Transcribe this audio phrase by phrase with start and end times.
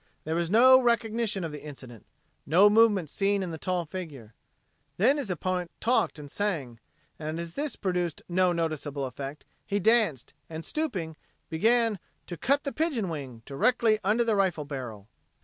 [0.23, 2.07] There was no recognition of the incident,
[2.47, 4.33] no movement seen in the tall figure.
[4.97, 6.79] Then his opponent talked and sang;
[7.19, 11.17] and as this produced no noticeable effect, he danced, and stooping,
[11.49, 15.07] began "to cut the pigeonwing" directly under the rifle barrel.